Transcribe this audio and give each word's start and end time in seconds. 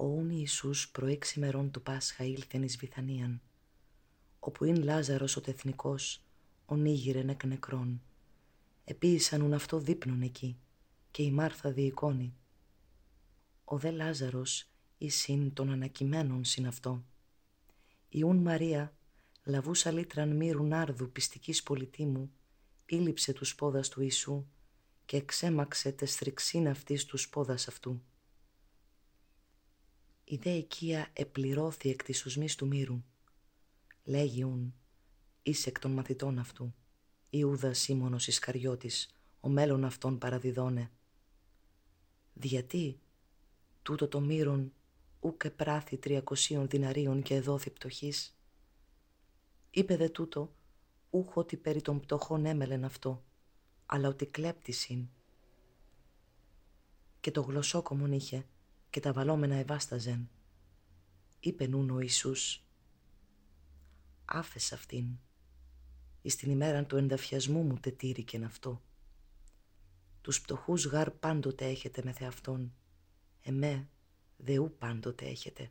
Ο 0.00 0.04
ούν 0.04 0.30
Ιησούς 0.30 0.90
προέξι 0.90 1.40
μερών 1.40 1.70
του 1.70 1.82
Πάσχα 1.82 2.24
ήλθεν 2.24 2.62
εις 2.62 2.76
Βιθανίαν, 2.76 3.40
όπου 4.38 4.64
ειν 4.64 4.82
Λάζαρος 4.82 5.36
ο 5.36 5.40
τεθνικός, 5.40 6.24
ο 6.66 6.76
νίγηρεν 6.76 7.28
εκ 7.28 7.44
νεκρών. 7.44 8.02
Επίησαν 8.84 9.42
ουν 9.42 9.52
αυτό 9.52 9.78
δείπνον 9.78 10.22
εκεί, 10.22 10.58
και 11.10 11.22
η 11.22 11.30
Μάρθα 11.30 11.72
διεικόνη. 11.72 12.34
Ο 13.64 13.78
δε 13.78 13.90
Λάζαρος 13.90 14.70
συν 15.06 15.52
των 15.52 15.70
ανακειμένων 15.70 16.44
συν 16.44 16.66
αυτό. 16.66 17.04
Ιούν 18.08 18.36
Μαρία, 18.36 18.96
λαβούσα 19.44 19.90
λίτραν 19.90 20.36
μύρου 20.36 20.74
άρδου 20.74 21.12
πιστικής 21.12 21.62
πολιτήμου, 21.62 22.30
ήλυψε 22.86 23.32
τους 23.32 23.54
πόδας 23.54 23.88
του 23.88 24.00
Ιησού 24.02 24.46
και 25.04 25.16
εξέμαξε 25.16 25.92
τε 25.92 26.06
στριξίν 26.06 26.68
αυτής 26.68 27.04
τους 27.04 27.28
πόδας 27.28 27.68
αυτού. 27.68 28.02
Η 30.30 30.36
δε 30.36 30.50
οικία 30.50 31.10
επληρώθη 31.12 31.90
εκ 31.90 32.02
της 32.02 32.26
ουσμής 32.26 32.54
του 32.54 32.66
μύρου. 32.66 33.02
Λέγιουν, 34.04 34.74
είσαι 35.42 35.68
εκ 35.68 35.78
των 35.78 35.90
μαθητών 35.90 36.38
αυτού. 36.38 36.74
Ιούδας 37.30 37.78
Σίμωνος 37.78 38.26
Ισκαριώτης, 38.26 39.10
ο 39.40 39.48
μέλλον 39.48 39.84
αυτών 39.84 40.18
παραδιδώνε. 40.18 40.90
Διατί, 42.34 43.00
τούτο 43.82 44.08
το 44.08 44.20
μύρον 44.20 44.72
ούκε 45.20 45.50
πράθη 45.50 45.96
τριακοσίων 45.96 46.68
διναρίων 46.68 47.22
και 47.22 47.34
εδόθη 47.34 47.70
πτωχής. 47.70 48.38
Είπε 49.70 49.96
δε 49.96 50.08
τούτο, 50.08 50.54
ούχ 51.10 51.36
ότι 51.36 51.56
περί 51.56 51.82
των 51.82 52.00
πτωχών 52.00 52.44
έμελεν 52.44 52.84
αυτό, 52.84 53.24
αλλά 53.86 54.08
ότι 54.08 54.26
κλέπτησιν. 54.26 55.08
Και 57.20 57.30
το 57.30 57.40
γλωσσόκομον 57.40 58.12
είχε 58.12 58.46
και 58.90 59.00
τα 59.00 59.12
βαλόμενα 59.12 59.54
ευάσταζεν. 59.54 60.30
Είπε 61.40 61.66
νουν 61.66 61.90
ο 61.90 62.00
Ιησούς, 62.00 62.64
άφες 64.24 64.72
αυτήν, 64.72 65.06
εις 66.22 66.36
την 66.36 66.50
ημέραν 66.50 66.86
του 66.86 66.96
ενταφιασμού 66.96 67.62
μου 67.62 67.78
τετήρικεν 67.80 68.44
αυτό. 68.44 68.82
Τους 70.20 70.40
πτωχούς 70.40 70.86
γάρ 70.86 71.10
πάντοτε 71.10 71.66
έχετε 71.66 72.02
με 72.04 72.12
θεαυτόν, 72.12 72.72
εμέ 73.42 73.88
δεού 74.36 74.74
πάντοτε 74.78 75.26
έχετε. 75.26 75.70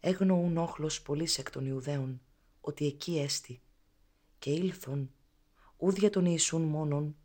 Έγνοουν 0.00 0.56
όχλος 0.56 1.02
πολλής 1.02 1.38
εκ 1.38 1.50
των 1.50 1.66
Ιουδαίων, 1.66 2.20
ότι 2.60 2.86
εκεί 2.86 3.18
έστι, 3.18 3.62
και 4.38 4.50
ήλθον, 4.50 5.12
ούδια 5.76 6.10
τον 6.10 6.26
Ιησούν 6.26 6.62
μόνον, 6.62 7.16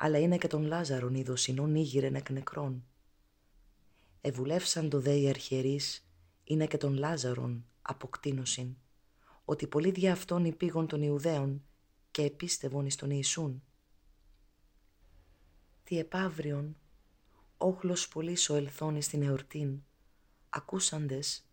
αλλά 0.00 0.18
είναι 0.18 0.38
και 0.38 0.46
τον 0.46 0.64
Λάζαρον 0.64 1.14
ειδοσινών 1.14 1.74
ήγηρεν 1.74 2.14
εκ 2.14 2.30
νεκρών. 2.30 2.84
Ευουλεύσαν 4.20 4.88
το 4.88 5.00
δε 5.00 5.14
οι 5.14 5.28
αρχιερείς, 5.28 6.08
είναι 6.44 6.66
και 6.66 6.76
τον 6.76 6.96
Λάζαρον 6.96 7.66
αποκτήνωσιν, 7.82 8.76
ότι 9.44 9.66
πολλοί 9.66 9.90
δια 9.90 10.12
αυτών 10.12 10.44
υπήγων 10.44 10.86
των 10.86 11.02
Ιουδαίων 11.02 11.64
και 12.10 12.22
επίστευον 12.22 12.86
εις 12.86 12.96
τον 12.96 13.10
Ιησούν. 13.10 13.62
Τι 15.84 15.98
επαύριον, 15.98 16.76
όχλος 17.56 18.08
πολλής 18.08 18.50
ο 18.50 18.54
ελθόν 18.54 19.02
στην 19.02 19.22
εορτήν, 19.22 19.82
ακούσαντες 20.48 21.48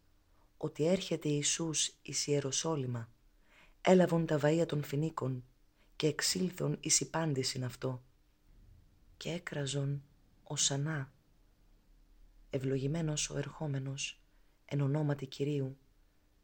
ότι 0.57 0.85
έρχεται 0.85 1.29
Ιησούς 1.29 1.93
εις 2.01 2.27
Ιεροσόλυμα, 2.27 3.09
έλαβον 3.81 4.25
τα 4.25 4.39
βαΐα 4.41 4.65
των 4.67 4.83
φινίκων 4.83 5.43
και 5.95 6.07
εξήλθον 6.07 6.77
εις 6.79 6.99
υπάντησιν 6.99 7.63
αυτό 7.63 8.03
και 9.17 9.31
έκραζον 9.31 10.03
οσανά. 10.43 11.11
Ευλογημένος 12.49 13.29
ο 13.29 13.37
ερχόμενος 13.37 14.19
εν 14.65 14.81
ονόματι 14.81 15.25
Κυρίου, 15.25 15.77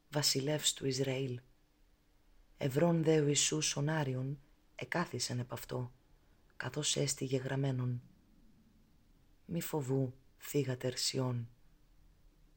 βασιλεύς 0.10 0.74
του 0.74 0.88
Ισραήλ. 0.88 1.40
Ευρών 2.58 3.04
δε 3.04 3.20
ο 3.20 3.28
Ιησούς 3.28 3.78
Άριον 3.78 4.40
εκάθισεν 4.76 5.40
επ' 5.40 5.54
αυτό, 5.54 5.92
καθώς 6.58 6.96
έστηγε 6.96 7.38
γραμμένον. 7.38 8.02
Μη 9.46 9.62
φοβού, 9.62 10.14
θύγα 10.40 10.78
τερσιών. 10.78 11.50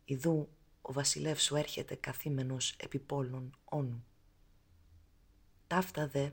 Ιδού 0.05 0.49
ο 0.83 0.93
βασιλεύς 0.93 1.43
σου 1.43 1.57
έρχεται 1.57 1.95
καθήμενος 1.95 2.77
επί 2.79 2.99
πόλων 2.99 3.59
όνου. 3.65 4.05
Ταύτα 5.67 6.09
δε, 6.09 6.31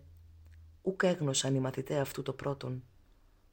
ούκ 0.81 1.03
έγνωσαν 1.03 1.55
οι 1.55 1.59
μαθητές 1.59 2.00
αυτού 2.00 2.22
το 2.22 2.34
πρώτον, 2.34 2.84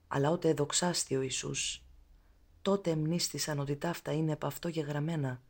αλλά 0.09 0.31
ότε 0.31 0.49
εδοξάστη 0.49 1.17
ο 1.17 1.21
Ιησούς, 1.21 1.83
τότε 2.63 2.91
εμνίστησαν 2.91 3.59
ότι 3.59 3.77
ταύτα 3.77 4.13
είναι 4.13 4.33
επ' 4.33 4.45
αυτό 4.45 4.69
γεγραμμένα 4.69 5.43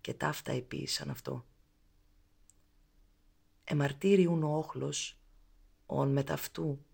και 0.00 0.14
ταύτα 0.14 0.52
επίησαν 0.52 1.10
αυτό. 1.10 1.44
Εμαρτύριουν 3.64 4.42
ο 4.42 4.56
όχλος, 4.56 5.18
ον 5.86 6.12
μεταυτού, 6.12 6.84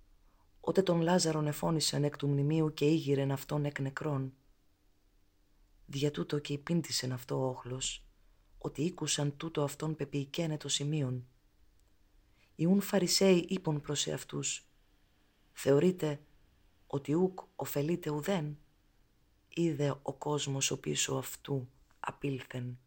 ότε 0.60 0.82
τον 0.82 1.00
Λάζαρον 1.00 1.46
εφώνησαν 1.46 2.04
εκ 2.04 2.16
του 2.16 2.28
μνημείου 2.28 2.74
και 2.74 2.84
ήγηρεν 2.84 3.32
αυτόν 3.32 3.64
εκ 3.64 3.80
νεκρών. 3.80 4.34
Δια 5.86 6.10
τούτο 6.10 6.38
και 6.38 6.52
υπήντησεν 6.52 7.12
αυτό 7.12 7.40
ο 7.40 7.48
όχλος, 7.48 8.04
ότι 8.58 8.82
ήκουσαν 8.82 9.36
τούτο 9.36 9.62
αυτόν 9.62 9.96
πεποιηκένε 9.96 10.56
το 10.56 10.68
σημείον. 10.68 11.26
Ιούν 12.54 12.80
Φαρισαίοι 12.80 13.46
είπον 13.48 13.80
προς 13.80 14.06
εαυτούς, 14.06 14.66
θεωρείτε 15.52 16.20
ότι 16.90 17.14
ούκ 17.14 17.40
ωφελείται 17.56 18.10
ουδέν, 18.10 18.58
είδε 19.48 19.94
ο 20.02 20.12
κόσμος 20.12 20.70
ο 20.70 20.80
πίσω 20.80 21.14
αυτού 21.14 21.68
απήλθεν 22.00 22.78